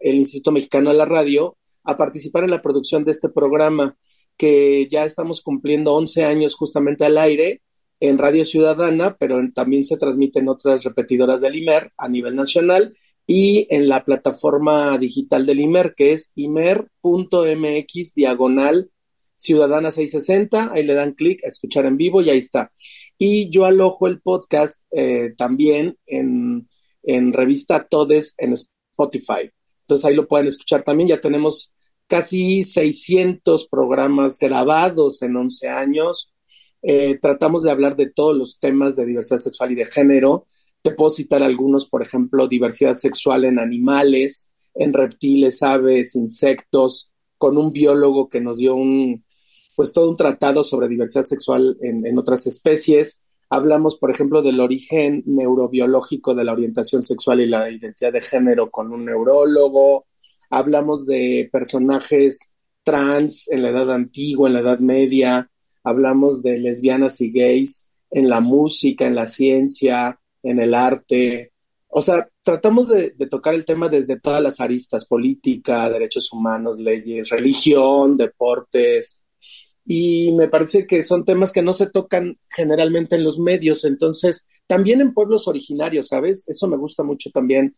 [0.00, 3.94] el Instituto Mexicano de la Radio a participar en la producción de este programa
[4.38, 7.60] que ya estamos cumpliendo 11 años justamente al aire
[8.00, 12.96] en Radio Ciudadana, pero también se transmite en otras repetidoras del IMER a nivel nacional
[13.26, 18.90] y en la plataforma digital del IMER, que es imer.mx diagonal
[19.36, 22.72] Ciudadana 660, ahí le dan clic a escuchar en vivo y ahí está.
[23.18, 26.66] Y yo alojo el podcast eh, también en
[27.04, 29.50] en revista Todes en Spotify.
[29.82, 31.08] Entonces ahí lo pueden escuchar también.
[31.08, 31.72] Ya tenemos
[32.06, 36.30] casi 600 programas grabados en 11 años.
[36.82, 40.46] eh, tratamos de hablar de todos los temas de diversidad sexual y de género.
[40.82, 47.56] Te puedo citar algunos, por ejemplo, diversidad sexual en animales, en reptiles, aves, insectos, con
[47.58, 49.24] un biólogo que nos dio un,
[49.76, 53.23] pues todo un tratado sobre diversidad sexual en, en otras especies.
[53.50, 58.70] Hablamos, por ejemplo, del origen neurobiológico de la orientación sexual y la identidad de género
[58.70, 60.06] con un neurólogo.
[60.50, 65.50] Hablamos de personajes trans en la edad antigua, en la edad media.
[65.82, 71.52] Hablamos de lesbianas y gays en la música, en la ciencia, en el arte.
[71.88, 77.28] O sea, tratamos de, tocar el tema desde todas las aristas, política, derechos humanos, leyes,
[77.30, 79.23] religión, deportes.
[79.86, 84.46] Y me parece que son temas que no se tocan generalmente en los medios, entonces
[84.66, 86.48] también en pueblos originarios, ¿sabes?
[86.48, 87.74] Eso me gusta mucho también,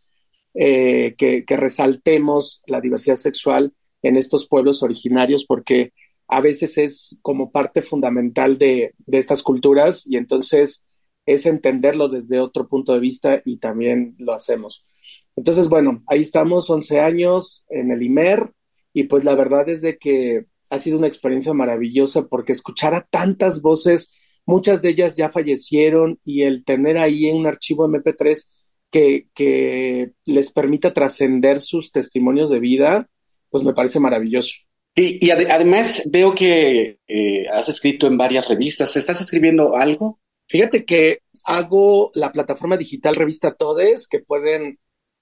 [0.54, 5.92] eh, que, resaltemos la diversidad sexual en estos pueblos originarios, porque
[6.28, 10.84] a veces es como parte fundamental de, de estas culturas y entonces
[11.26, 14.86] es entenderlo desde otro punto de vista y también lo hacemos.
[15.34, 18.52] Entonces, bueno, ahí estamos, 11 años en el IMER
[18.92, 23.06] y pues la verdad es de que ha sido una experiencia maravillosa porque escuchar a
[23.08, 24.10] tantas voces,
[24.44, 28.48] muchas de ellas ya fallecieron y el tener ahí en un archivo MP3
[28.90, 33.08] que, que les permita trascender sus testimonios de vida,
[33.50, 34.66] pues me parece maravilloso.
[34.98, 38.96] Y, además veo que eh, has escrito en varias revistas.
[38.96, 40.18] ¿Estás escribiendo algo?
[40.48, 44.78] Fíjate que hago la plataforma digital Revista Todes, que pueden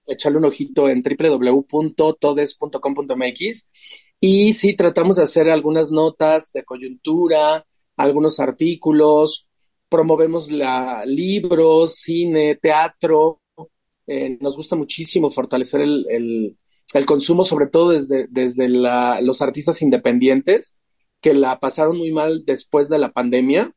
[0.07, 3.72] echarle un ojito en www.todes.com.mx.
[4.26, 9.46] Y sí, tratamos de hacer algunas notas de coyuntura, algunos artículos,
[9.90, 13.42] promovemos la, libros, cine, teatro.
[14.06, 16.56] Eh, nos gusta muchísimo fortalecer el,
[17.04, 20.78] consumo, sobre todo desde, desde los artistas independientes,
[21.20, 23.74] que la pasaron muy mal después de la pandemia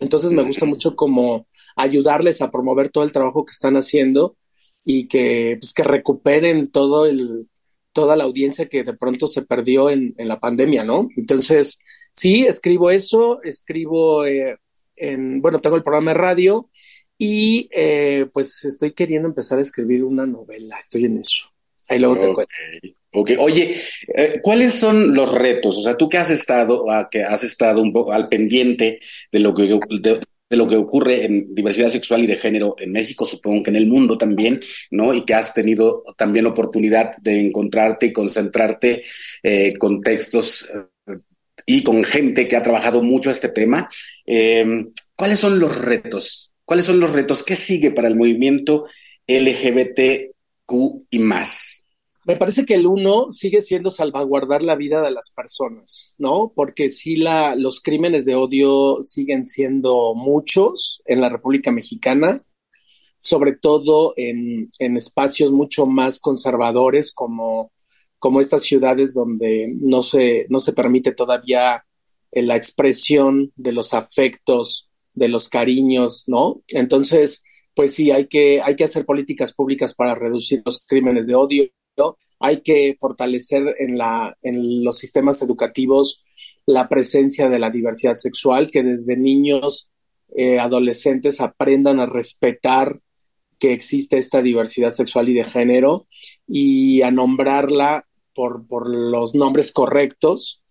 [0.00, 1.46] entonces me gusta mucho como
[1.76, 4.36] ayudarles a promover todo el trabajo que están haciendo
[4.82, 7.48] y que, pues, que recuperen todo el,
[7.92, 11.08] toda la audiencia que de pronto se perdió en, la pandemia, ¿no?
[11.16, 11.78] Entonces,
[12.12, 14.58] sí, escribo eso, escribo eh,
[14.96, 16.68] en, bueno, tengo el programa de radio
[17.18, 21.50] y eh, pues estoy queriendo empezar a escribir una novela, estoy en eso.
[21.88, 22.54] Ahí luego te cuento.
[23.12, 23.74] Ok, oye,
[24.14, 25.76] eh, ¿cuáles son los retos?
[25.78, 29.00] O sea, tú que has estado, ah, que has estado un poco al pendiente
[29.32, 29.62] de lo que
[30.00, 30.20] de,
[30.56, 33.86] lo que ocurre en diversidad sexual y de género en México, supongo que en el
[33.86, 35.14] mundo también, ¿no?
[35.14, 39.02] Y que has tenido también oportunidad de encontrarte y concentrarte
[39.42, 41.16] eh, con textos eh,
[41.66, 43.88] y con gente que ha trabajado mucho este tema.
[45.16, 46.54] ¿Cuáles son los retos?
[46.64, 47.42] ¿Cuáles son los retos?
[47.42, 48.86] ¿Qué sigue para el movimiento
[49.26, 50.72] LGBTQ
[51.10, 51.79] y más?
[52.26, 56.52] Me parece que el uno sigue siendo salvaguardar la vida de las personas, ¿no?
[56.54, 62.42] Porque sí, la, los crímenes de odio siguen siendo muchos en la República Mexicana,
[63.18, 67.72] sobre todo en, espacios mucho más conservadores como,
[68.18, 71.86] como estas ciudades donde no se, no se permite todavía
[72.32, 76.62] eh, la expresión de los afectos, de los cariños, ¿no?
[76.68, 77.42] Entonces,
[77.74, 81.70] pues sí, hay que, hay que hacer políticas públicas para reducir los crímenes de odio
[82.38, 86.24] hay que fortalecer en, los sistemas educativos
[86.66, 89.90] la presencia de la diversidad sexual, que desde niños,
[90.34, 92.96] eh, adolescentes aprendan a respetar
[93.58, 96.06] que existe esta diversidad sexual y de género
[96.46, 100.62] y a nombrarla por, los nombres correctos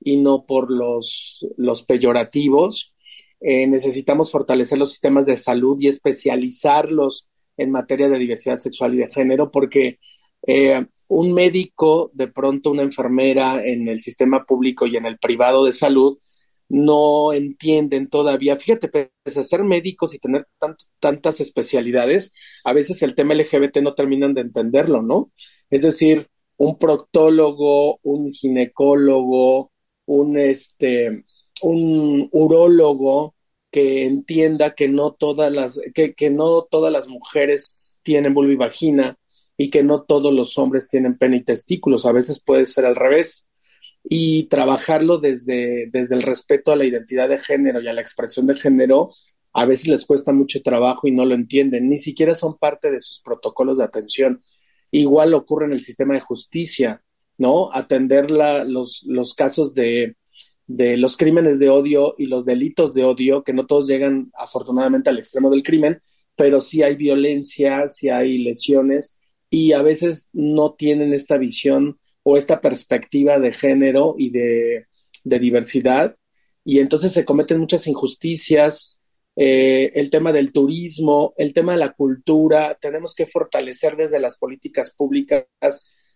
[0.00, 2.94] y no por los, los peyorativos.
[3.40, 7.28] Eh, necesitamos fortalecer los sistemas de salud y especializarlos
[7.58, 9.98] en materia de diversidad sexual y de género porque
[10.46, 15.64] eh, un médico, de pronto una enfermera en el sistema público y en el privado
[15.64, 16.18] de salud,
[16.68, 18.56] no entienden todavía.
[18.56, 20.46] Fíjate, pese a ser médicos y tener
[21.00, 22.32] tantas especialidades,
[22.64, 25.32] a veces el tema LGBT no terminan de entenderlo, ¿no?
[25.70, 29.72] Es decir, un proctólogo, un ginecólogo,
[30.06, 31.24] un, este,
[31.62, 33.34] un urólogo
[33.70, 38.56] que entienda que no todas las, que, que no todas las mujeres tienen vulva y
[38.56, 39.18] vagina,
[39.60, 42.96] y que no todos los hombres tienen pene y testículos, a veces puede ser al
[42.96, 43.48] revés.
[44.04, 48.46] Y trabajarlo desde, desde el respeto a la identidad de género y a la expresión
[48.46, 49.10] de género,
[49.52, 53.00] a veces les cuesta mucho trabajo y no lo entienden, ni siquiera son parte de
[53.00, 54.40] sus protocolos de atención.
[54.92, 57.02] Igual ocurre en el sistema de justicia,
[57.36, 57.70] ¿no?
[57.74, 60.16] Atender los, los casos de,
[60.68, 65.10] de los crímenes de odio y los delitos de odio, que no todos llegan afortunadamente
[65.10, 66.00] al extremo del crimen,
[66.36, 69.17] pero sí hay violencia, sí hay lesiones
[69.50, 74.86] y a veces no tienen esta visión o esta perspectiva de género y de,
[75.24, 76.16] diversidad
[76.64, 78.98] y entonces se cometen muchas injusticias,
[79.36, 84.38] eh, el tema del turismo, el tema de la cultura, tenemos que fortalecer desde las
[84.38, 85.46] políticas públicas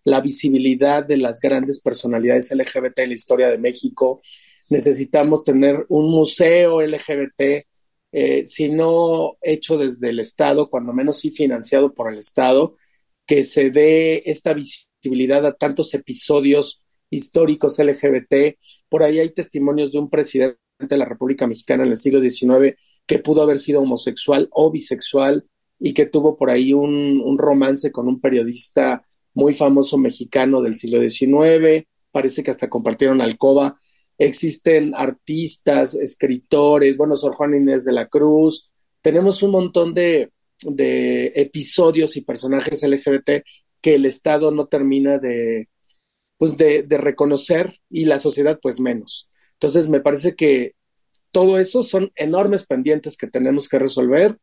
[0.03, 4.21] la visibilidad de las grandes personalidades LGBT en la historia de México.
[4.69, 7.65] Necesitamos tener un museo LGBT,
[8.11, 12.75] eh, si no hecho desde el Estado, cuando menos sí financiado por el Estado,
[13.25, 18.57] que se dé esta visibilidad a tantos episodios históricos LGBT.
[18.89, 22.75] Por ahí hay testimonios de un presidente de la República Mexicana en el siglo XIX
[23.05, 25.45] que pudo haber sido homosexual o bisexual
[25.79, 31.01] y que tuvo por ahí un, romance con un periodista muy famoso mexicano del siglo
[31.01, 31.85] XIX.
[32.11, 33.77] Parece que hasta compartieron alcoba.
[34.17, 38.71] Existen artistas, escritores, bueno, Sor Juan Inés de la Cruz.
[39.01, 40.31] Tenemos un montón de,
[40.65, 43.43] de episodios y personajes LGBT
[43.81, 45.67] que el Estado no termina de,
[46.37, 49.29] pues de, reconocer y la sociedad pues menos.
[49.53, 50.75] Entonces me parece que
[51.31, 54.37] todo eso son enormes pendientes que tenemos que resolver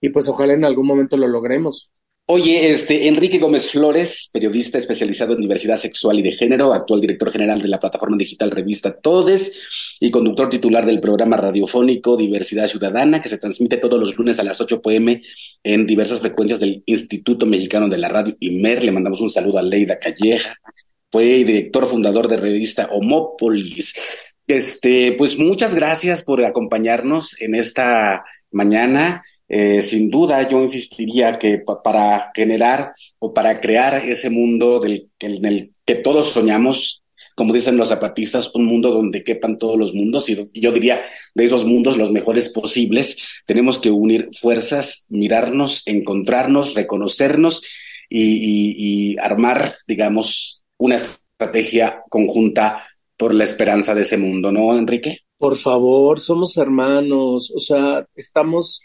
[0.00, 1.90] y pues ojalá en algún momento lo logremos.
[2.26, 7.32] Oye, este Enrique Gómez Flores, periodista especializado en diversidad sexual y de género, actual director
[7.32, 13.22] general de la plataforma digital revista Todes y conductor titular del programa radiofónico Diversidad Ciudadana,
[13.22, 15.22] que se transmite todos los lunes a las 8 pm
[15.62, 18.82] en diversas frecuencias del Instituto Mexicano de la Radio IMER.
[18.82, 20.56] Le mandamos un saludo a Leida Calleja,
[21.08, 23.94] fue director fundador de revista Homópolis.
[24.48, 29.22] Este, pues muchas gracias por acompañarnos en esta mañana.
[29.48, 35.44] Eh, sin duda, yo insistiría que para generar o para crear ese mundo del, en
[35.44, 37.01] el que todos soñamos,
[37.34, 41.02] como dicen los zapatistas, un mundo donde quepan todos los mundos, y yo diría
[41.34, 47.62] de esos mundos los mejores posibles, tenemos que unir fuerzas, mirarnos, encontrarnos, reconocernos
[48.08, 52.82] y, armar, digamos, una estrategia conjunta
[53.16, 55.20] por la esperanza de ese mundo, ¿no, Enrique?
[55.38, 58.82] Por favor, somos hermanos, o sea, estamos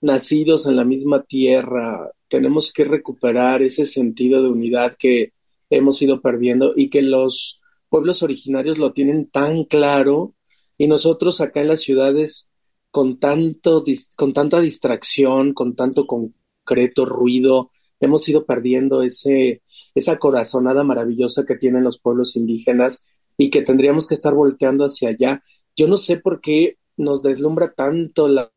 [0.00, 5.32] nacidos en la misma tierra, tenemos que recuperar ese sentido de unidad que
[5.68, 7.59] hemos ido perdiendo y que los
[7.90, 10.34] pueblos originarios lo tienen tan claro
[10.78, 12.48] y nosotros acá en las ciudades
[12.90, 13.84] con tanto
[14.16, 17.70] con tanta distracción, con tanto concreto, ruido,
[18.00, 19.62] hemos ido perdiendo ese,
[19.94, 25.10] esa corazonada maravillosa que tienen los pueblos indígenas y que tendríamos que estar volteando hacia
[25.10, 25.44] allá.
[25.76, 28.50] Yo no sé por qué nos deslumbra tanto la,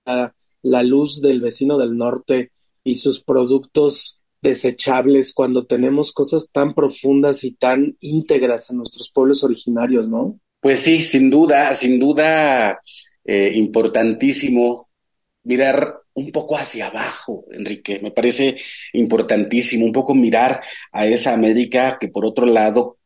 [0.62, 2.52] la luz del vecino del norte
[2.84, 9.44] y sus productos desechables cuando tenemos cosas tan profundas y tan íntegras en nuestros pueblos
[9.44, 10.40] originarios, ¿no?
[10.60, 12.80] Pues sí, sin duda, sin duda,
[13.24, 14.90] eh, importantísimo
[15.44, 18.00] mirar un poco hacia abajo, Enrique.
[18.04, 18.58] Me parece
[18.92, 22.98] importantísimo un poco mirar a esa América que por otro lado,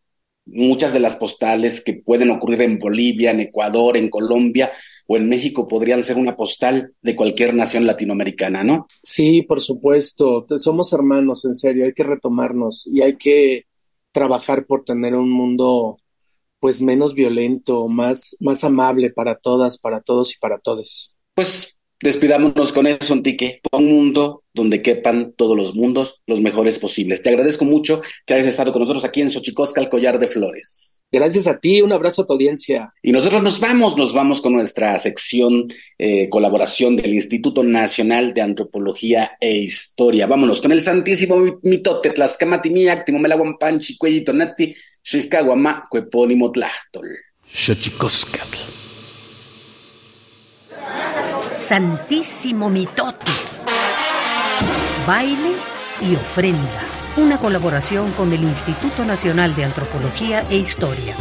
[0.45, 4.71] muchas de las postales que pueden ocurrir en Bolivia, en Ecuador, en Colombia
[5.07, 8.87] o en México podrían ser una postal de cualquier nación latinoamericana, ¿no?
[9.01, 10.45] Sí, por supuesto.
[10.57, 11.85] Somos hermanos, en serio.
[11.85, 13.65] Hay que retomarnos y hay que
[14.11, 15.97] trabajar por tener un mundo
[16.59, 21.15] pues menos violento, más, más amable para todas, para todos y para todos.
[21.33, 23.59] Pues Despidámonos con eso, Antique.
[23.71, 27.23] Un mundo donde quepan todos los mundos, los mejores posibles.
[27.23, 30.96] Te agradezco mucho que hayas estado con nosotros aquí en Xochicosca, el collar de flores.
[31.09, 32.93] Gracias a ti, un abrazo a tu audiencia.
[33.01, 38.41] Y nosotros nos vamos, nos vamos con nuestra sección eh, colaboración del Instituto Nacional de
[38.41, 40.27] Antropología e Historia.
[40.27, 47.07] Vámonos con el santísimo mitote, tlascamatimia, timomelaguampanchi, cuellito nati, xilcaguama, cuepónimo tlahtol.
[47.53, 48.57] Xochicoscatl.
[51.53, 53.31] Santísimo Mitote.
[55.07, 55.53] Baile
[56.01, 57.06] y ofrenda.
[57.17, 61.15] Una colaboración con el Instituto Nacional de Antropología e Historia.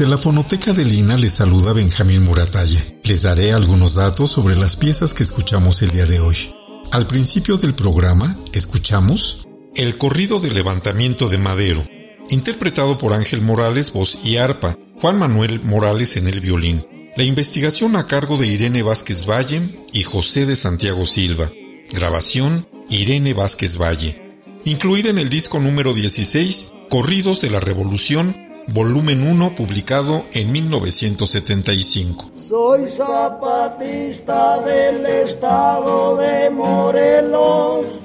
[0.00, 2.82] Desde la fonoteca de Lina les saluda Benjamín Muratalla.
[3.04, 6.54] Les daré algunos datos sobre las piezas que escuchamos el día de hoy.
[6.90, 9.46] Al principio del programa escuchamos
[9.76, 11.84] El corrido de levantamiento de Madero,
[12.30, 16.82] interpretado por Ángel Morales, voz y arpa, Juan Manuel Morales en el violín.
[17.18, 19.60] La investigación a cargo de Irene Vázquez Valle
[19.92, 21.52] y José de Santiago Silva.
[21.92, 24.40] Grabación Irene Vázquez Valle.
[24.64, 28.39] Incluida en el disco número 16, Corridos de la Revolución,
[28.72, 32.30] volumen 1, publicado en 1975.
[32.48, 38.00] Soy zapatista del estado de Morelos,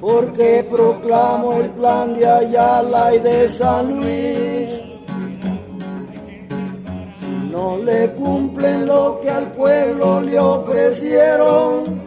[0.00, 4.80] porque proclamo el plan de Ayala y de San Luis.
[7.18, 12.06] Si no le cumplen lo que al pueblo le ofrecieron,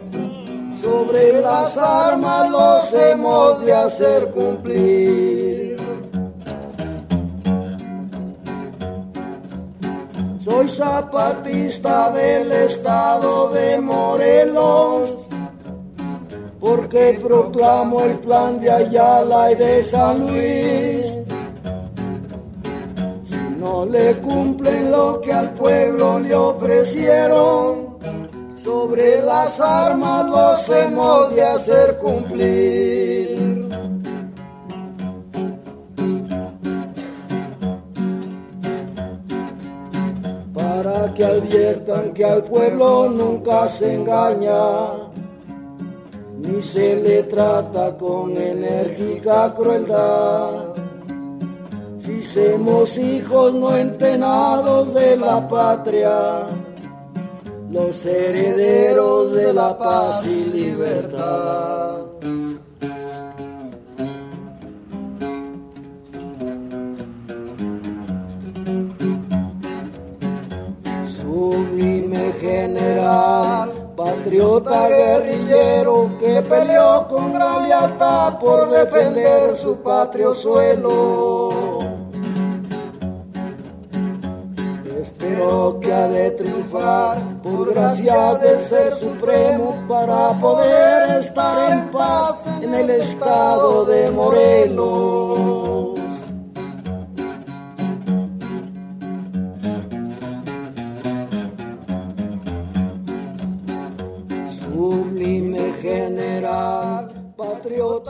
[0.80, 5.51] sobre las armas los hemos de hacer cumplir.
[10.52, 15.28] Soy zapatista del estado de Morelos,
[16.60, 21.18] porque proclamo el plan de Ayala y de San Luis.
[23.24, 27.96] Si no le cumplen lo que al pueblo le ofrecieron,
[28.54, 33.11] sobre las armas los hemos de hacer cumplir.
[41.22, 45.08] Que adviertan que al pueblo nunca se engaña,
[46.40, 50.74] ni se le trata con enérgica crueldad.
[51.96, 56.48] Si somos hijos no entenados de la patria,
[57.70, 62.11] los herederos de la paz y libertad.
[74.42, 81.78] Patriota guerrillero que peleó con gran lealtad por defender su patrio suelo.
[85.00, 92.44] Espero que ha de triunfar por gracia del Ser Supremo para poder estar en paz
[92.60, 95.91] en el estado de Morelos.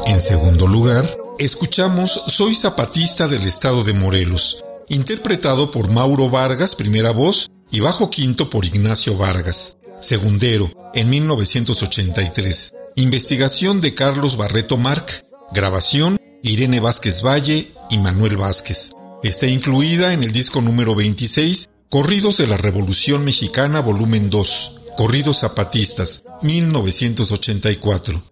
[0.07, 1.09] En segundo lugar,
[1.39, 8.11] escuchamos Soy Zapatista del Estado de Morelos, interpretado por Mauro Vargas, primera voz, y bajo
[8.11, 9.77] quinto por Ignacio Vargas.
[10.01, 12.75] Segundero, en 1983.
[12.97, 15.25] Investigación de Carlos Barreto Marc.
[15.53, 18.93] Grabación, Irene Vázquez Valle y Manuel Vázquez.
[19.23, 24.81] Está incluida en el disco número 26, Corridos de la Revolución Mexicana, volumen 2.
[24.97, 28.32] Corridos Zapatistas, 1984.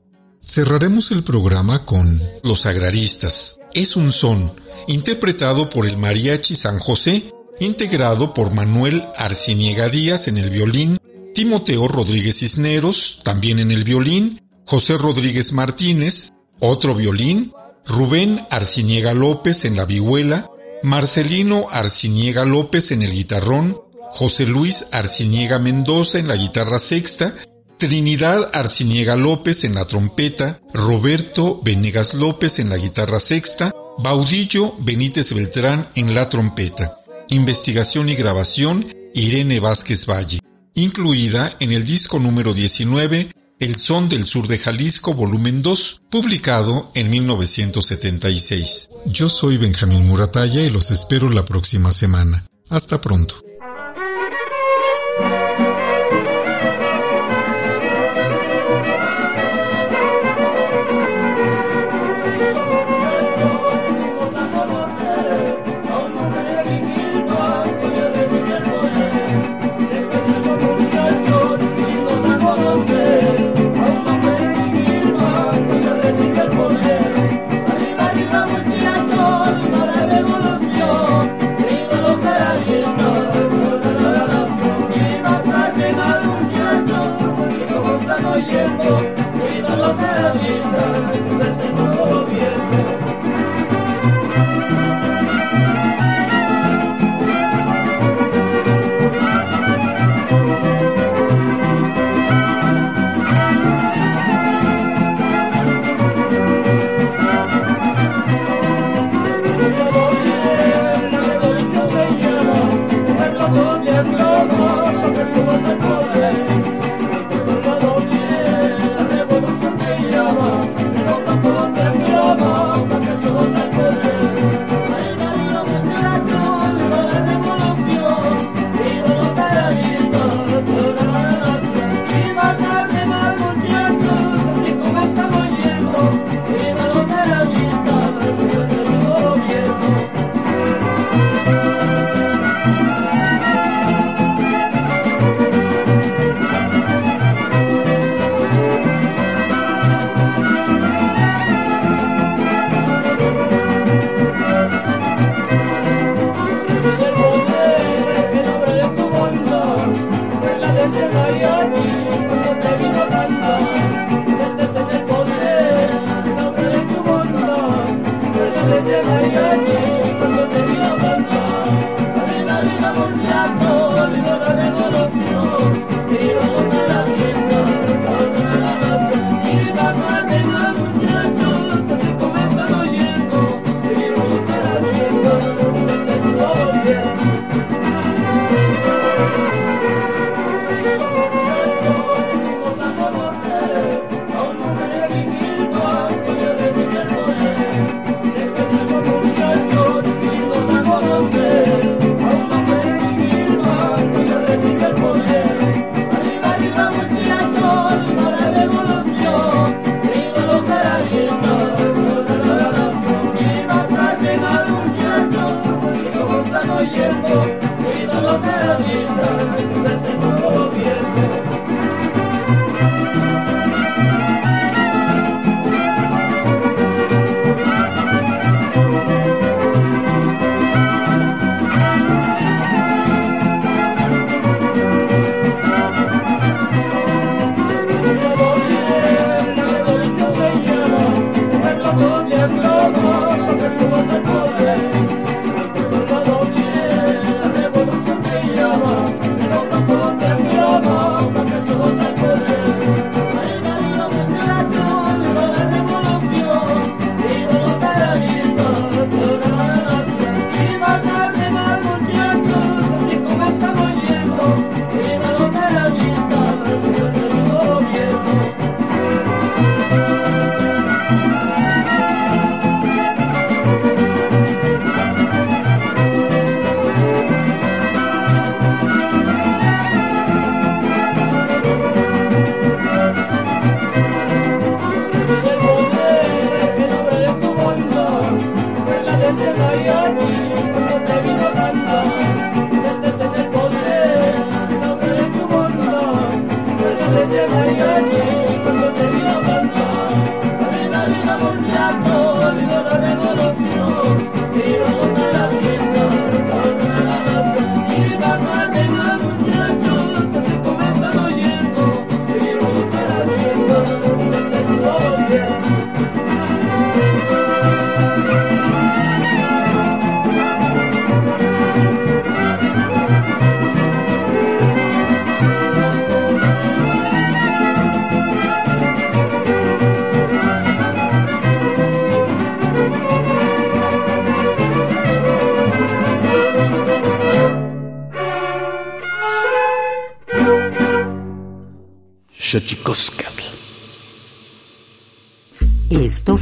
[0.52, 3.60] Cerraremos el programa con Los Agraristas.
[3.72, 4.52] Es un son,
[4.88, 7.22] interpretado por el Mariachi San José,
[7.60, 10.98] integrado por Manuel Arciniega Díaz en el violín,
[11.34, 17.52] Timoteo Rodríguez Cisneros, también en el violín, José Rodríguez Martínez, otro violín,
[17.86, 20.50] Rubén Arciniega López en la vihuela,
[20.82, 23.80] Marcelino Arciniega López en el guitarrón,
[24.10, 27.36] José Luis Arciniega Mendoza en la guitarra sexta,
[27.80, 35.32] Trinidad Arciniega López en la trompeta, Roberto Venegas López en la guitarra sexta, Baudillo Benítez
[35.32, 36.98] Beltrán en la trompeta.
[37.30, 40.40] Investigación y grabación Irene Vázquez Valle.
[40.74, 46.92] Incluida en el disco número 19 El Son del Sur de Jalisco, volumen 2, publicado
[46.94, 48.90] en 1976.
[49.06, 52.44] Yo soy Benjamín Muratalla y los espero la próxima semana.
[52.68, 53.36] Hasta pronto.